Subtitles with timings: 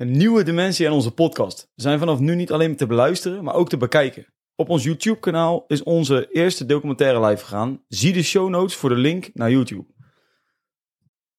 [0.00, 1.70] Een nieuwe dimensie aan onze podcast.
[1.74, 4.26] We zijn vanaf nu niet alleen te beluisteren, maar ook te bekijken.
[4.54, 7.82] Op ons YouTube-kanaal is onze eerste documentaire live gegaan.
[7.88, 9.86] Zie de show notes voor de link naar YouTube.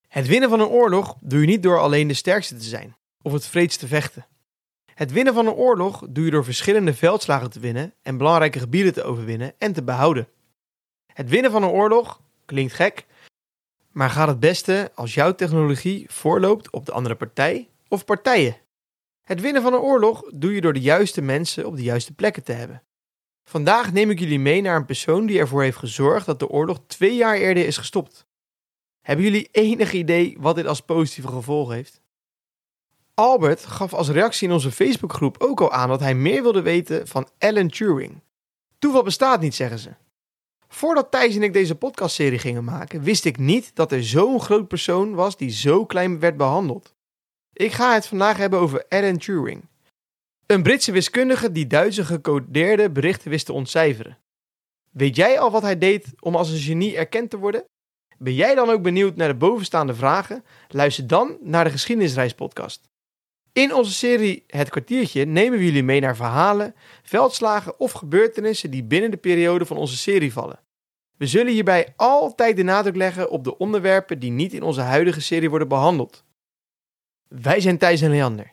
[0.07, 3.33] Het winnen van een oorlog doe je niet door alleen de sterkste te zijn of
[3.33, 4.27] het vreedst te vechten.
[4.85, 8.93] Het winnen van een oorlog doe je door verschillende veldslagen te winnen en belangrijke gebieden
[8.93, 10.27] te overwinnen en te behouden.
[11.13, 13.05] Het winnen van een oorlog klinkt gek,
[13.91, 18.57] maar gaat het beste als jouw technologie voorloopt op de andere partij of partijen.
[19.21, 22.43] Het winnen van een oorlog doe je door de juiste mensen op de juiste plekken
[22.43, 22.83] te hebben.
[23.43, 26.79] Vandaag neem ik jullie mee naar een persoon die ervoor heeft gezorgd dat de oorlog
[26.87, 28.25] twee jaar eerder is gestopt.
[29.01, 32.01] Hebben jullie enig idee wat dit als positieve gevolg heeft?
[33.13, 37.07] Albert gaf als reactie in onze Facebookgroep ook al aan dat hij meer wilde weten
[37.07, 38.21] van Alan Turing.
[38.79, 39.89] Toeval bestaat niet, zeggen ze.
[40.67, 44.67] Voordat Thijs en ik deze podcastserie gingen maken, wist ik niet dat er zo'n groot
[44.67, 46.95] persoon was die zo klein werd behandeld.
[47.61, 49.65] Ik ga het vandaag hebben over Alan Turing.
[50.45, 54.17] Een Britse wiskundige die Duitse gecodeerde berichten wist te ontcijferen.
[54.91, 57.63] Weet jij al wat hij deed om als een genie erkend te worden?
[58.17, 60.43] Ben jij dan ook benieuwd naar de bovenstaande vragen?
[60.67, 62.89] Luister dan naar de Geschiedenisreispodcast.
[63.53, 68.83] In onze serie Het kwartiertje nemen we jullie mee naar verhalen, veldslagen of gebeurtenissen die
[68.83, 70.59] binnen de periode van onze serie vallen.
[71.17, 75.21] We zullen hierbij altijd de nadruk leggen op de onderwerpen die niet in onze huidige
[75.21, 76.23] serie worden behandeld.
[77.31, 78.51] Wij zijn Thijs en Leander.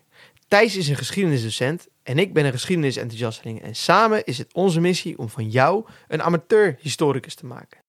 [0.49, 5.19] Thijs is een geschiedenisdocent en ik ben een geschiedenisenthousiasteling en samen is het onze missie
[5.19, 7.81] om van jou een amateur-historicus te maken.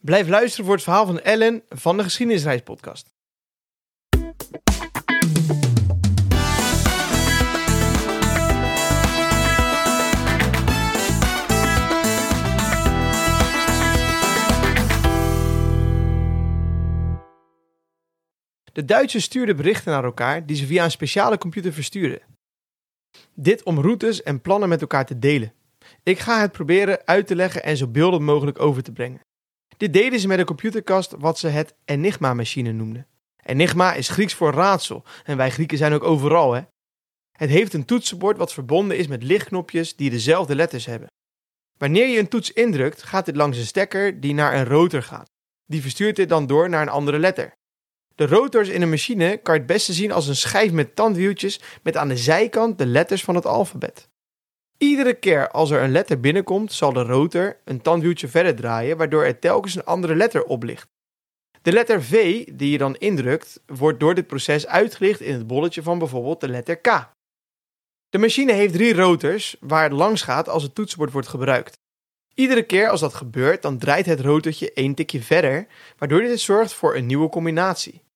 [0.00, 3.14] Blijf luisteren voor het verhaal van Ellen van de Geschiedenisreispodcast.
[18.72, 22.20] De Duitsers stuurden berichten naar elkaar die ze via een speciale computer verstuurden.
[23.34, 25.52] Dit om routes en plannen met elkaar te delen.
[26.02, 29.20] Ik ga het proberen uit te leggen en zo beeldend mogelijk over te brengen.
[29.76, 33.06] Dit deden ze met een computerkast wat ze het Enigma-machine noemden.
[33.42, 36.62] Enigma is Grieks voor raadsel en wij Grieken zijn ook overal, hè?
[37.32, 41.08] Het heeft een toetsenbord wat verbonden is met lichtknopjes die dezelfde letters hebben.
[41.78, 45.30] Wanneer je een toets indrukt, gaat dit langs een stekker die naar een rotor gaat.
[45.66, 47.52] Die verstuurt dit dan door naar een andere letter.
[48.20, 51.60] De rotors in een machine kan je het beste zien als een schijf met tandwieltjes
[51.82, 54.08] met aan de zijkant de letters van het alfabet.
[54.78, 59.24] Iedere keer als er een letter binnenkomt, zal de rotor een tandwieltje verder draaien, waardoor
[59.24, 60.88] er telkens een andere letter oplicht.
[61.62, 65.82] De letter V die je dan indrukt, wordt door dit proces uitgelicht in het bolletje
[65.82, 67.12] van bijvoorbeeld de letter K.
[68.08, 71.78] De machine heeft drie rotors waar het langs gaat als het toetsenbord wordt gebruikt.
[72.34, 75.66] Iedere keer als dat gebeurt, dan draait het rotortje één tikje verder,
[75.98, 78.08] waardoor dit zorgt voor een nieuwe combinatie.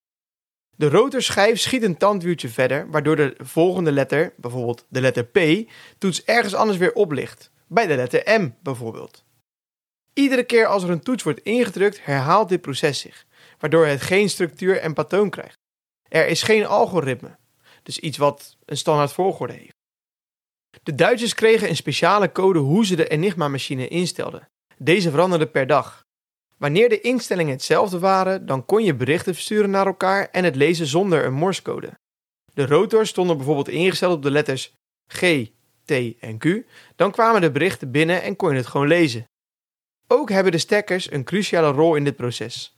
[0.76, 6.24] De rotorschijf schiet een tandwieltje verder, waardoor de volgende letter, bijvoorbeeld de letter P, toets
[6.24, 7.50] ergens anders weer oplicht.
[7.66, 9.24] Bij de letter M bijvoorbeeld.
[10.12, 13.26] Iedere keer als er een toets wordt ingedrukt, herhaalt dit proces zich,
[13.58, 15.58] waardoor het geen structuur en patroon krijgt.
[16.08, 17.36] Er is geen algoritme,
[17.82, 19.72] dus iets wat een standaard volgorde heeft.
[20.82, 24.48] De Duitsers kregen een speciale code hoe ze de Enigma-machine instelden.
[24.78, 26.03] Deze veranderde per dag.
[26.56, 30.86] Wanneer de instellingen hetzelfde waren, dan kon je berichten versturen naar elkaar en het lezen
[30.86, 31.92] zonder een morsecode.
[32.54, 34.72] De rotors stonden bijvoorbeeld ingesteld op de letters
[35.08, 35.50] G,
[35.84, 36.44] T en Q,
[36.96, 39.24] dan kwamen de berichten binnen en kon je het gewoon lezen.
[40.08, 42.76] Ook hebben de stekkers een cruciale rol in dit proces.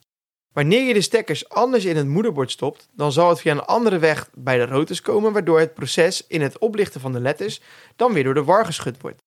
[0.53, 3.99] Wanneer je de stekkers anders in het moederbord stopt, dan zal het via een andere
[3.99, 7.61] weg bij de rotors komen, waardoor het proces in het oplichten van de letters
[7.95, 9.21] dan weer door de war geschud wordt.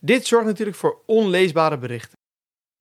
[0.00, 2.16] Dit zorgt natuurlijk voor onleesbare berichten.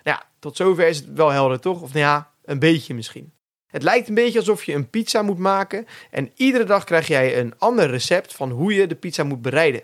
[0.07, 1.81] Nou ja, tot zover is het wel helder, toch?
[1.81, 3.33] Of nou ja, een beetje misschien.
[3.67, 7.39] Het lijkt een beetje alsof je een pizza moet maken en iedere dag krijg jij
[7.39, 9.83] een ander recept van hoe je de pizza moet bereiden.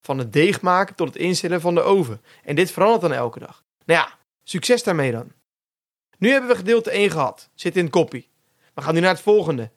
[0.00, 2.22] Van het deeg maken tot het instellen van de oven.
[2.44, 3.64] En dit verandert dan elke dag.
[3.84, 5.32] Nou ja, succes daarmee dan.
[6.18, 7.50] Nu hebben we gedeelte 1 gehad.
[7.54, 8.28] Zit in het koppie.
[8.74, 9.70] We gaan nu naar het volgende.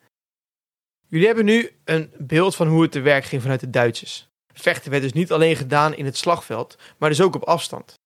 [1.07, 4.29] Jullie hebben nu een beeld van hoe het te werk ging vanuit de Duitsers.
[4.53, 7.99] Vechten werd dus niet alleen gedaan in het slagveld, maar dus ook op afstand.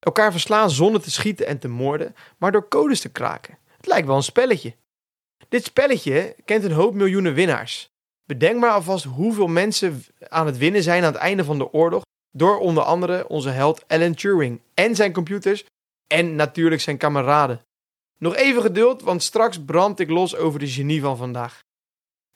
[0.00, 3.58] Elkaar verslaan zonder te schieten en te moorden, maar door codes te kraken.
[3.76, 4.74] Het lijkt wel een spelletje.
[5.48, 7.90] Dit spelletje kent een hoop miljoenen winnaars.
[8.24, 12.02] Bedenk maar alvast hoeveel mensen aan het winnen zijn aan het einde van de oorlog
[12.32, 15.64] door onder andere onze held Alan Turing en zijn computers
[16.06, 17.60] en natuurlijk zijn kameraden.
[18.18, 21.58] Nog even geduld, want straks brand ik los over de genie van vandaag.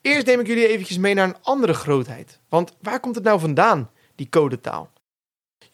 [0.01, 2.39] Eerst neem ik jullie eventjes mee naar een andere grootheid.
[2.49, 4.91] Want waar komt het nou vandaan, die codetaal?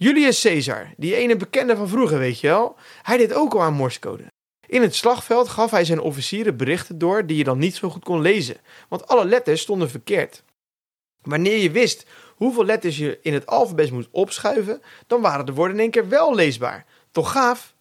[0.03, 3.74] Julius Caesar, die ene bekende van vroeger, weet je wel, hij deed ook al aan
[3.74, 4.24] morsecode.
[4.68, 8.03] In het slagveld gaf hij zijn officieren berichten door die je dan niet zo goed
[8.03, 8.57] kon lezen,
[8.89, 10.44] want alle letters stonden verkeerd.
[11.21, 12.06] Wanneer je wist
[12.36, 16.09] hoeveel letters je in het alfabet moest opschuiven, dan waren de woorden in één keer
[16.09, 16.86] wel leesbaar.
[17.12, 17.75] Toch gaaf?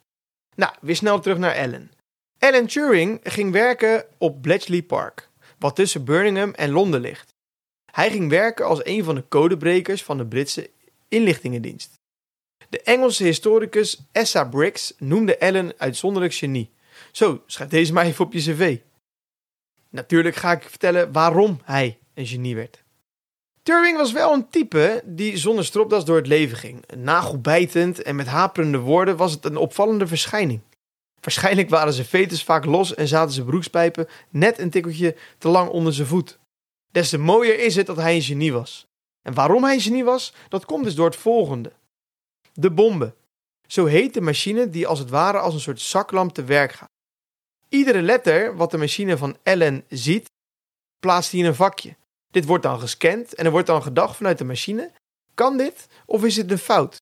[0.55, 1.91] Nou, weer snel terug naar Alan.
[2.39, 5.29] Alan Turing ging werken op Bletchley Park,
[5.59, 7.29] wat tussen Birmingham en Londen ligt.
[7.93, 10.71] Hij ging werken als een van de codebrekers van de Britse
[11.09, 11.99] inlichtingendienst.
[12.71, 16.71] De Engelse historicus Essa Briggs noemde Allen uitzonderlijk genie.
[17.13, 18.79] Zo, schrijf deze maar even op je cv.
[19.89, 22.83] Natuurlijk ga ik vertellen waarom hij een genie werd.
[23.63, 26.85] Turing was wel een type die zonder stropdas door het leven ging.
[26.97, 30.61] Nagelbijtend en met haperende woorden was het een opvallende verschijning.
[31.21, 35.71] Waarschijnlijk waren zijn veters vaak los en zaten zijn broekspijpen net een tikkeltje te lang
[35.71, 36.39] onder zijn voet.
[36.91, 38.87] Des te mooier is het dat hij een genie was.
[39.23, 41.73] En waarom hij een genie was, dat komt dus door het volgende.
[42.61, 43.15] De bombe.
[43.67, 46.89] Zo heet de machine die als het ware als een soort zaklamp te werk gaat.
[47.69, 50.31] Iedere letter wat de machine van Allen ziet,
[50.99, 51.97] plaatst hij in een vakje.
[52.31, 54.93] Dit wordt dan gescand en er wordt dan gedacht vanuit de machine:
[55.35, 56.97] kan dit of is het een fout?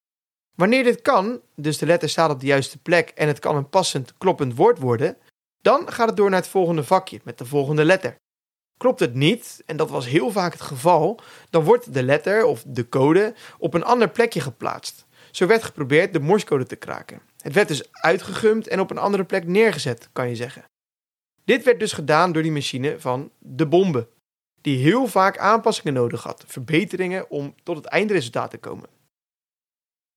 [0.57, 3.69] Wanneer dit kan, dus de letter staat op de juiste plek en het kan een
[3.69, 5.17] passend kloppend woord worden,
[5.63, 8.17] dan gaat het door naar het volgende vakje met de volgende letter.
[8.77, 11.21] Klopt het niet, en dat was heel vaak het geval,
[11.51, 15.07] dan wordt de letter of de code op een ander plekje geplaatst.
[15.31, 17.21] Zo werd geprobeerd de morsecode te kraken.
[17.37, 20.65] Het werd dus uitgegumd en op een andere plek neergezet, kan je zeggen.
[21.45, 24.09] Dit werd dus gedaan door die machine van de bombe,
[24.61, 28.89] die heel vaak aanpassingen nodig had, verbeteringen om tot het eindresultaat te komen.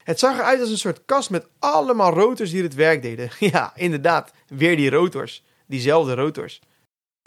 [0.03, 3.29] Het zag eruit als een soort kast met allemaal rotors die het werk deden.
[3.51, 6.61] Ja, inderdaad, weer die rotors, diezelfde rotors.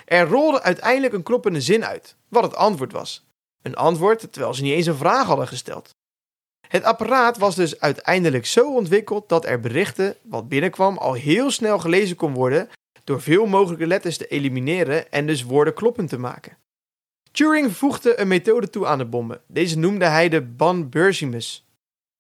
[0.05, 3.27] Er rolde uiteindelijk een kloppende zin uit, wat het antwoord was.
[3.63, 5.91] Een antwoord terwijl ze niet eens een vraag hadden gesteld.
[6.69, 11.79] Het apparaat was dus uiteindelijk zo ontwikkeld dat er berichten wat binnenkwam al heel snel
[11.79, 12.69] gelezen kon worden
[13.05, 16.57] door veel mogelijke letters te elimineren en dus woorden kloppend te maken.
[17.33, 19.41] Turing voegde een methode toe aan de bommen.
[19.47, 21.67] Deze noemde hij de Ban-Bursimus.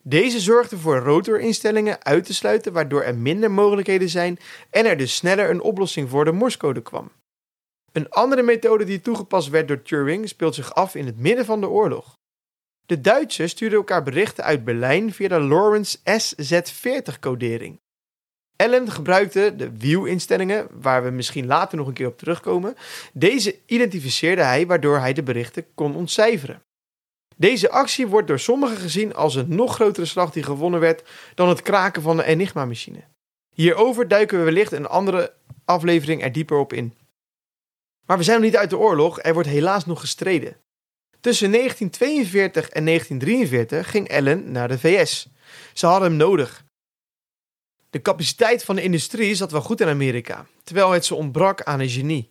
[0.02, 4.38] Deze zorgde voor rotorinstellingen uit te sluiten waardoor er minder mogelijkheden zijn
[4.70, 7.10] en er dus sneller een oplossing voor de morsecode kwam.
[7.92, 11.60] Een andere methode die toegepast werd door Turing speelt zich af in het midden van
[11.60, 12.14] de oorlog.
[12.86, 17.80] De Duitsers stuurden elkaar berichten uit Berlijn via de Lawrence SZ40-codering.
[18.56, 22.74] Allen gebruikte de view-instellingen, waar we misschien later nog een keer op terugkomen.
[23.12, 26.62] Deze identificeerde hij waardoor hij de berichten kon ontcijferen.
[27.36, 31.02] Deze actie wordt door sommigen gezien als een nog grotere slag die gewonnen werd
[31.34, 33.04] dan het kraken van de Enigma-machine.
[33.54, 35.34] Hierover duiken we wellicht een andere
[35.64, 36.94] aflevering er dieper op in.
[38.06, 40.56] Maar we zijn nog niet uit de oorlog, er wordt helaas nog gestreden.
[41.24, 45.28] Tussen 1942 en 1943 ging Allen naar de VS.
[45.72, 46.64] Ze hadden hem nodig.
[47.90, 51.80] De capaciteit van de industrie zat wel goed in Amerika, terwijl het ze ontbrak aan
[51.80, 52.30] een genie.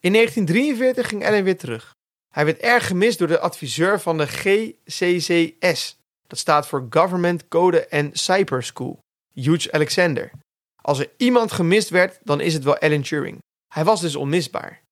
[0.00, 1.94] In 1943 ging Allen weer terug.
[2.34, 5.96] Hij werd erg gemist door de adviseur van de GCCS.
[6.26, 8.98] Dat staat voor Government Code and Cyber School,
[9.34, 10.30] Hugh Alexander.
[10.82, 13.38] Als er iemand gemist werd, dan is het wel Alan Turing.
[13.74, 14.82] Hij was dus onmisbaar.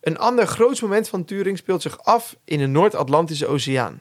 [0.00, 4.00] Een ander groots moment van Turing speelt zich af in de Noord-Atlantische Oceaan.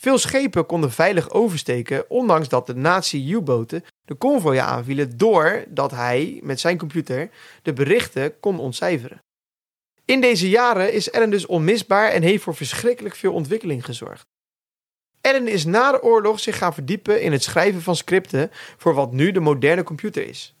[0.00, 6.60] Veel schepen konden veilig oversteken, ondanks dat de nazi-U-boten de konvooien aanvielen doordat hij met
[6.60, 7.30] zijn computer
[7.62, 9.18] de berichten kon ontcijferen.
[10.04, 14.26] In deze jaren is Allen dus onmisbaar en heeft voor verschrikkelijk veel ontwikkeling gezorgd.
[15.20, 19.12] Allen is na de oorlog zich gaan verdiepen in het schrijven van scripten voor wat
[19.12, 20.54] nu de moderne computer is.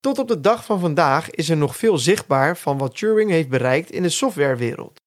[0.00, 3.48] Tot op de dag van vandaag is er nog veel zichtbaar van wat Turing heeft
[3.48, 5.00] bereikt in de softwarewereld.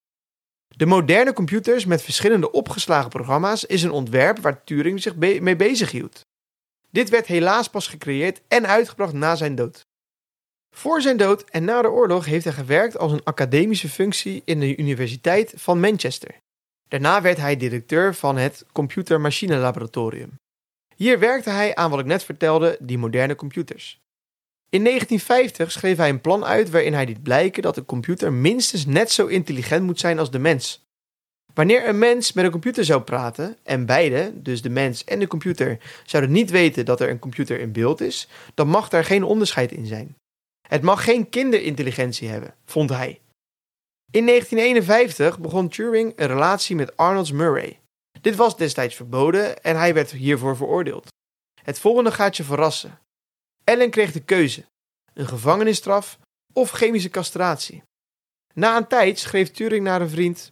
[0.67, 5.91] De moderne computers met verschillende opgeslagen programma's is een ontwerp waar Turing zich mee bezig
[5.91, 6.21] hield.
[6.89, 9.85] Dit werd helaas pas gecreëerd en uitgebracht na zijn dood.
[10.75, 14.59] Voor zijn dood en na de oorlog heeft hij gewerkt als een academische functie in
[14.59, 16.37] de Universiteit van Manchester.
[16.87, 20.39] Daarna werd hij directeur van het Computer-Machine Laboratorium.
[20.95, 24.00] Hier werkte hij aan wat ik net vertelde, die moderne computers.
[24.75, 28.85] In 1950 schreef hij een plan uit waarin hij liet blijken dat de computer minstens
[28.85, 30.85] net zo intelligent moet zijn als de mens.
[31.53, 35.27] Wanneer een mens met een computer zou praten en beide, dus de mens en de
[35.27, 39.23] computer, zouden niet weten dat er een computer in beeld is, dan mag daar geen
[39.23, 40.15] onderscheid in zijn.
[40.67, 43.19] Het mag geen kinderintelligentie hebben, vond hij.
[44.11, 47.79] In 1951 begon Turing een relatie met Arnold Murray.
[48.21, 51.07] Dit was destijds verboden en hij werd hiervoor veroordeeld.
[51.63, 52.99] Het volgende gaat je verrassen.
[53.71, 54.65] Ellen kreeg de keuze:
[55.13, 56.19] een gevangenisstraf
[56.53, 57.83] of chemische castratie.
[58.53, 60.51] Na een tijd schreef Turing naar een vriend: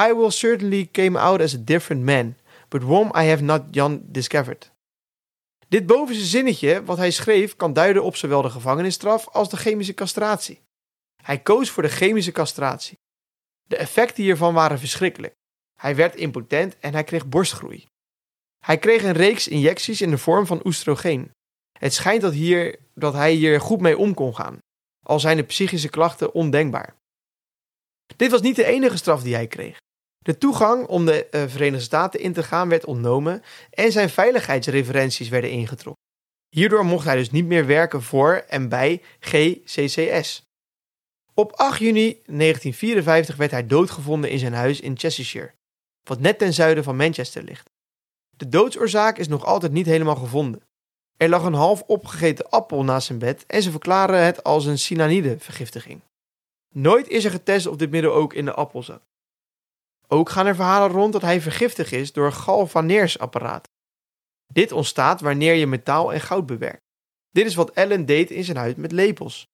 [0.00, 2.36] I will certainly came out as a different man,
[2.68, 4.72] but whom I have not yet discovered.
[5.68, 9.94] Dit bovenste zinnetje wat hij schreef kan duiden op zowel de gevangenisstraf als de chemische
[9.94, 10.60] castratie.
[11.22, 12.98] Hij koos voor de chemische castratie.
[13.64, 15.34] De effecten hiervan waren verschrikkelijk.
[15.80, 17.86] Hij werd impotent en hij kreeg borstgroei.
[18.64, 21.30] Hij kreeg een reeks injecties in de vorm van oestrogeen.
[21.78, 24.58] Het schijnt dat, hier, dat hij hier goed mee om kon gaan,
[25.06, 26.94] al zijn de psychische klachten ondenkbaar.
[28.16, 29.76] Dit was niet de enige straf die hij kreeg.
[30.18, 35.28] De toegang om de uh, Verenigde Staten in te gaan werd ontnomen en zijn veiligheidsreferenties
[35.28, 36.06] werden ingetrokken.
[36.48, 40.42] Hierdoor mocht hij dus niet meer werken voor en bij GCCS.
[41.34, 45.54] Op 8 juni 1954 werd hij doodgevonden in zijn huis in Cheshire,
[46.02, 47.70] wat net ten zuiden van Manchester ligt.
[48.36, 50.67] De doodsoorzaak is nog altijd niet helemaal gevonden.
[51.18, 54.78] Er lag een half opgegeten appel naast zijn bed en ze verklaren het als een
[54.78, 56.00] cyanidevergiftiging.
[56.74, 59.02] Nooit is er getest of dit middel ook in de appel zat.
[60.06, 63.68] Ook gaan er verhalen rond dat hij vergiftigd is door een galvaneersapparaat.
[64.46, 66.82] Dit ontstaat wanneer je metaal en goud bewerkt.
[67.30, 69.46] Dit is wat Allen deed in zijn huid met lepels.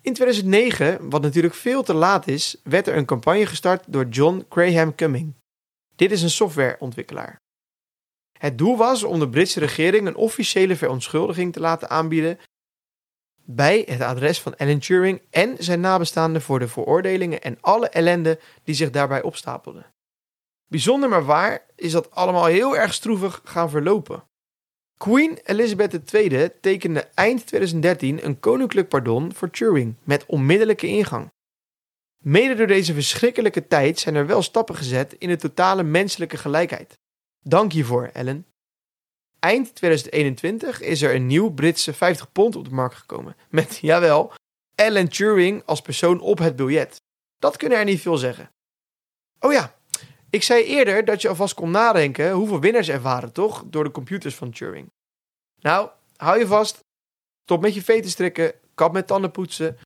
[0.00, 4.46] In 2009, wat natuurlijk veel te laat is, werd er een campagne gestart door John
[4.48, 5.34] Graham Cumming.
[5.96, 7.40] Dit is een softwareontwikkelaar.
[8.38, 12.38] Het doel was om de Britse regering een officiële verontschuldiging te laten aanbieden
[13.50, 18.38] bij het adres van Alan Turing en zijn nabestaanden voor de veroordelingen en alle ellende
[18.64, 19.86] die zich daarbij opstapelden.
[20.66, 24.24] Bijzonder maar waar is dat allemaal heel erg stroevig gaan verlopen.
[24.96, 31.30] Queen Elizabeth II tekende eind 2013 een koninklijk pardon voor Turing met onmiddellijke ingang.
[32.24, 36.98] Mede door deze verschrikkelijke tijd zijn er wel stappen gezet in de totale menselijke gelijkheid.
[37.40, 38.46] Dank hiervoor, Ellen.
[39.38, 43.36] Eind 2021 is er een nieuw Britse 50 pond op de markt gekomen.
[43.48, 44.32] Met, jawel,
[44.74, 46.96] Alan Turing als persoon op het biljet.
[47.38, 48.50] Dat kunnen er niet veel zeggen.
[49.40, 49.78] Oh ja,
[50.30, 53.64] ik zei eerder dat je alvast kon nadenken hoeveel winnaars er waren, toch?
[53.66, 54.90] Door de computers van Turing.
[55.60, 56.78] Nou, hou je vast.
[57.42, 58.52] Stop met je veten strikken.
[58.74, 59.78] Kap met tanden poetsen.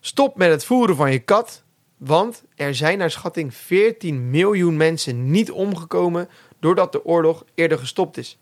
[0.00, 1.64] Stop met het voeren van je kat.
[1.96, 8.16] Want er zijn naar schatting 14 miljoen mensen niet omgekomen doordat de oorlog eerder gestopt
[8.16, 8.38] is.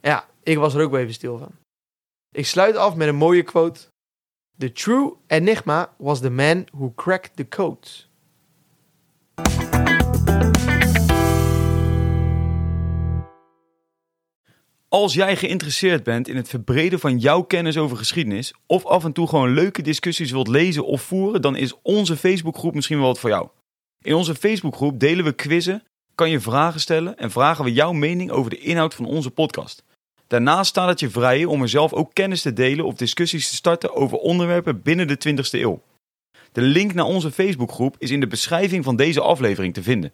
[0.00, 1.52] Ja, ik was er ook wel even stil van.
[2.32, 3.80] Ik sluit af met een mooie quote.
[4.58, 7.88] The true enigma was the man who cracked the code.
[14.88, 19.12] Als jij geïnteresseerd bent in het verbreden van jouw kennis over geschiedenis, of af en
[19.12, 23.18] toe gewoon leuke discussies wilt lezen of voeren, dan is onze Facebookgroep misschien wel wat
[23.18, 23.48] voor jou.
[24.02, 25.82] In onze Facebookgroep delen we quizzen,
[26.14, 29.82] kan je vragen stellen en vragen we jouw mening over de inhoud van onze podcast.
[30.26, 33.54] Daarnaast staat het je vrij om er zelf ook kennis te delen of discussies te
[33.54, 35.82] starten over onderwerpen binnen de 20ste eeuw.
[36.52, 40.12] De link naar onze Facebookgroep is in de beschrijving van deze aflevering te vinden.